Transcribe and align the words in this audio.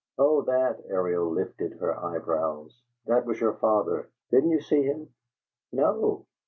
"Oh, 0.17 0.41
that," 0.41 0.79
Ariel 0.87 1.29
lifted 1.29 1.73
her 1.73 1.95
eyebrows, 2.03 2.81
"that 3.05 3.23
was 3.23 3.39
your 3.39 3.53
father. 3.53 4.09
Didn't 4.31 4.49
you 4.49 4.59
see 4.59 4.81
him?" 4.81 5.09
"No." 5.71 6.25